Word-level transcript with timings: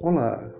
Olá, 0.00 0.54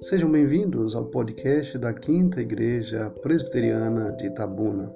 sejam 0.00 0.30
bem-vindos 0.32 0.96
ao 0.96 1.06
podcast 1.06 1.78
da 1.78 1.94
Quinta 1.94 2.40
Igreja 2.40 3.10
Presbiteriana 3.22 4.12
de 4.12 4.26
Itabuna. 4.26 4.92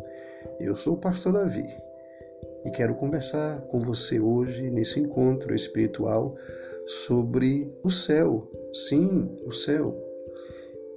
Eu 0.58 0.74
sou 0.74 0.94
o 0.94 1.00
pastor 1.00 1.34
Davi 1.34 1.68
e 2.64 2.70
quero 2.70 2.96
conversar 2.96 3.60
com 3.68 3.78
você 3.80 4.18
hoje 4.18 4.70
nesse 4.70 4.98
encontro 4.98 5.54
espiritual 5.54 6.34
sobre 6.86 7.72
o 7.84 7.90
céu. 7.90 8.50
Sim, 8.72 9.34
o 9.46 9.52
céu. 9.52 9.96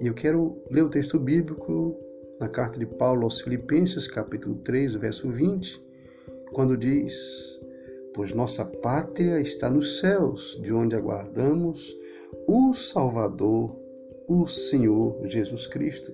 E 0.00 0.06
eu 0.08 0.14
quero 0.14 0.60
ler 0.70 0.82
o 0.82 0.90
texto 0.90 1.18
bíblico 1.18 1.96
na 2.40 2.48
carta 2.48 2.78
de 2.78 2.86
Paulo 2.86 3.22
aos 3.22 3.40
Filipenses, 3.40 4.08
capítulo 4.08 4.56
3, 4.56 4.96
verso 4.96 5.30
20, 5.30 5.86
quando 6.52 6.76
diz: 6.76 7.60
Pois 8.14 8.32
nossa 8.32 8.64
pátria 8.64 9.40
está 9.40 9.68
nos 9.68 9.98
céus, 10.00 10.58
de 10.62 10.72
onde 10.72 10.96
aguardamos 10.96 11.96
o 12.46 12.72
Salvador, 12.72 13.76
o 14.28 14.46
Senhor 14.46 15.20
Jesus 15.26 15.66
Cristo. 15.66 16.12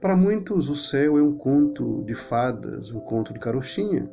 Para 0.00 0.16
muitos, 0.16 0.68
o 0.68 0.76
céu 0.76 1.18
é 1.18 1.22
um 1.22 1.36
conto 1.36 2.02
de 2.04 2.14
fadas, 2.14 2.90
um 2.90 3.00
conto 3.00 3.32
de 3.32 3.40
carochinha. 3.40 4.10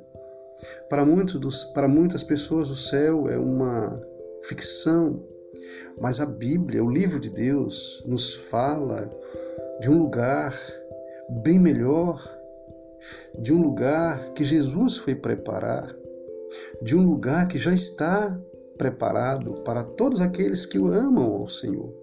Para, 0.89 1.05
muitos 1.05 1.39
dos, 1.39 1.63
para 1.65 1.87
muitas 1.87 2.23
pessoas, 2.23 2.69
o 2.69 2.75
céu 2.75 3.29
é 3.29 3.37
uma 3.37 4.01
ficção. 4.41 5.23
Mas 5.99 6.19
a 6.19 6.25
Bíblia, 6.25 6.83
o 6.83 6.89
livro 6.89 7.19
de 7.19 7.29
Deus, 7.29 8.03
nos 8.05 8.33
fala 8.33 9.09
de 9.79 9.89
um 9.89 9.97
lugar 9.97 10.57
bem 11.43 11.59
melhor, 11.59 12.21
de 13.39 13.53
um 13.53 13.61
lugar 13.61 14.33
que 14.33 14.43
Jesus 14.43 14.97
foi 14.97 15.15
preparar, 15.15 15.95
de 16.81 16.95
um 16.95 17.05
lugar 17.05 17.47
que 17.47 17.57
já 17.57 17.73
está 17.73 18.39
preparado 18.77 19.53
para 19.63 19.83
todos 19.83 20.21
aqueles 20.21 20.65
que 20.65 20.79
o 20.79 20.87
amam 20.87 21.25
ao 21.25 21.47
Senhor. 21.47 21.93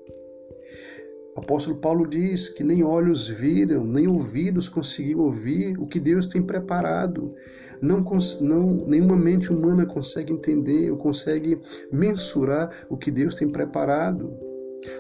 O 1.35 1.41
apóstolo 1.41 1.79
Paulo 1.79 2.07
diz 2.07 2.51
que 2.51 2.63
nem 2.63 2.85
olhos 2.85 3.27
viram, 3.27 3.85
nem 3.87 4.07
ouvidos 4.07 4.69
conseguiram 4.69 5.21
ouvir 5.21 5.79
o 5.79 5.87
que 5.87 5.99
Deus 5.99 6.27
tem 6.27 6.43
preparado. 6.43 7.35
Não, 7.81 8.05
não, 8.43 8.87
nenhuma 8.87 9.17
mente 9.17 9.51
humana 9.51 9.87
consegue 9.87 10.33
entender 10.33 10.91
ou 10.91 10.99
consegue 10.99 11.59
mensurar 11.91 12.87
o 12.91 12.99
que 12.99 13.11
Deus 13.11 13.35
tem 13.35 13.49
preparado. 13.51 14.52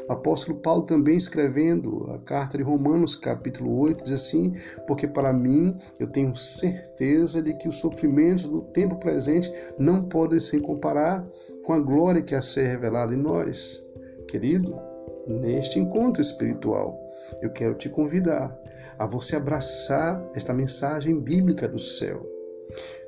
O 0.08 0.12
apóstolo 0.12 0.58
Paulo 0.58 0.82
também 0.82 1.16
escrevendo 1.16 2.10
a 2.12 2.18
carta 2.18 2.56
de 2.56 2.64
Romanos, 2.64 3.16
capítulo 3.16 3.78
8, 3.80 4.04
diz 4.04 4.14
assim: 4.14 4.52
Porque 4.86 5.06
para 5.08 5.32
mim 5.32 5.76
eu 5.98 6.06
tenho 6.06 6.34
certeza 6.36 7.42
de 7.42 7.54
que 7.54 7.68
os 7.68 7.76
sofrimentos 7.76 8.44
do 8.44 8.62
tempo 8.62 8.96
presente 8.96 9.50
não 9.78 10.04
podem 10.04 10.38
se 10.38 10.60
comparar 10.60 11.26
com 11.64 11.72
a 11.72 11.78
glória 11.78 12.22
que 12.22 12.34
há 12.34 12.42
ser 12.42 12.68
revelada 12.68 13.14
em 13.14 13.18
nós. 13.18 13.82
Querido, 14.28 14.78
neste 15.26 15.78
encontro 15.78 16.20
espiritual, 16.20 16.98
eu 17.40 17.50
quero 17.50 17.74
te 17.74 17.88
convidar 17.88 18.56
a 18.98 19.06
você 19.06 19.36
abraçar 19.36 20.24
esta 20.34 20.54
mensagem 20.54 21.18
bíblica 21.20 21.66
do 21.68 21.78
céu. 21.78 22.31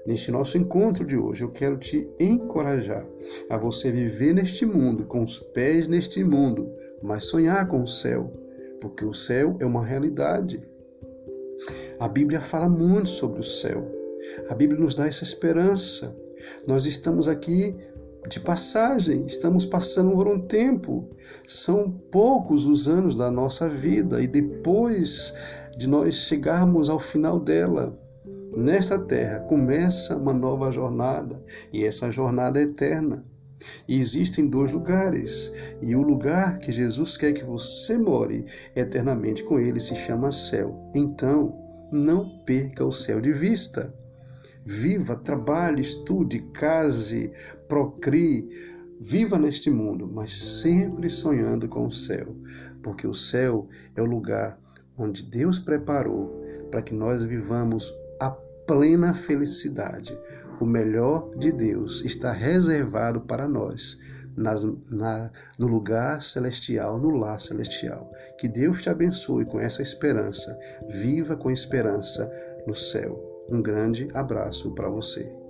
Neste 0.06 0.30
nosso 0.30 0.58
encontro 0.58 1.04
de 1.04 1.16
hoje, 1.16 1.42
eu 1.42 1.50
quero 1.50 1.78
te 1.78 2.10
encorajar 2.20 3.06
a 3.48 3.56
você 3.56 3.90
viver 3.90 4.34
neste 4.34 4.66
mundo, 4.66 5.06
com 5.06 5.22
os 5.22 5.38
pés 5.38 5.88
neste 5.88 6.22
mundo, 6.22 6.70
mas 7.02 7.24
sonhar 7.24 7.66
com 7.68 7.82
o 7.82 7.88
céu, 7.88 8.32
porque 8.80 9.04
o 9.04 9.14
céu 9.14 9.56
é 9.60 9.64
uma 9.64 9.84
realidade. 9.84 10.60
A 11.98 12.08
Bíblia 12.08 12.40
fala 12.40 12.68
muito 12.68 13.08
sobre 13.08 13.40
o 13.40 13.44
céu. 13.44 13.90
A 14.48 14.54
Bíblia 14.54 14.80
nos 14.80 14.94
dá 14.94 15.06
essa 15.06 15.24
esperança. 15.24 16.14
Nós 16.66 16.84
estamos 16.84 17.28
aqui 17.28 17.76
de 18.28 18.40
passagem, 18.40 19.24
estamos 19.26 19.64
passando 19.64 20.12
por 20.12 20.28
um 20.28 20.38
tempo. 20.38 21.08
São 21.46 21.90
poucos 21.90 22.66
os 22.66 22.88
anos 22.88 23.14
da 23.14 23.30
nossa 23.30 23.68
vida 23.68 24.20
e 24.20 24.26
depois 24.26 25.34
de 25.76 25.86
nós 25.86 26.14
chegarmos 26.14 26.88
ao 26.88 26.98
final 26.98 27.40
dela, 27.40 27.96
Nesta 28.56 28.98
terra 28.98 29.40
começa 29.40 30.16
uma 30.16 30.32
nova 30.32 30.70
jornada 30.70 31.42
e 31.72 31.84
essa 31.84 32.10
jornada 32.10 32.60
é 32.60 32.62
eterna. 32.62 33.24
E 33.88 33.98
existem 33.98 34.48
dois 34.48 34.70
lugares, 34.70 35.52
e 35.80 35.96
o 35.96 36.02
lugar 36.02 36.58
que 36.58 36.70
Jesus 36.70 37.16
quer 37.16 37.32
que 37.32 37.44
você 37.44 37.96
more 37.96 38.44
eternamente 38.76 39.42
com 39.42 39.58
Ele 39.58 39.80
se 39.80 39.96
chama 39.96 40.30
céu. 40.30 40.90
Então, 40.94 41.56
não 41.90 42.28
perca 42.44 42.84
o 42.84 42.92
céu 42.92 43.20
de 43.20 43.32
vista. 43.32 43.92
Viva, 44.64 45.16
trabalhe, 45.16 45.80
estude, 45.80 46.40
case, 46.52 47.32
procrie, 47.68 48.48
viva 49.00 49.38
neste 49.38 49.70
mundo, 49.70 50.10
mas 50.12 50.32
sempre 50.32 51.10
sonhando 51.10 51.68
com 51.68 51.86
o 51.86 51.92
céu, 51.92 52.36
porque 52.82 53.06
o 53.06 53.14
céu 53.14 53.68
é 53.96 54.02
o 54.02 54.06
lugar 54.06 54.58
onde 54.96 55.24
Deus 55.24 55.58
preparou 55.58 56.42
para 56.70 56.82
que 56.82 56.94
nós 56.94 57.22
vivamos 57.24 57.92
plena 58.66 59.14
felicidade. 59.14 60.18
O 60.60 60.66
melhor 60.66 61.34
de 61.36 61.52
Deus 61.52 62.04
está 62.04 62.32
reservado 62.32 63.20
para 63.20 63.48
nós 63.48 63.98
nas, 64.36 64.64
na, 64.90 65.30
no 65.58 65.66
lugar 65.66 66.22
celestial, 66.22 66.98
no 66.98 67.10
lar 67.10 67.40
celestial. 67.40 68.10
Que 68.38 68.48
Deus 68.48 68.82
te 68.82 68.90
abençoe 68.90 69.44
com 69.44 69.60
essa 69.60 69.82
esperança. 69.82 70.58
Viva 70.88 71.36
com 71.36 71.50
esperança 71.50 72.30
no 72.66 72.74
céu. 72.74 73.46
Um 73.48 73.62
grande 73.62 74.08
abraço 74.14 74.74
para 74.74 74.88
você. 74.88 75.43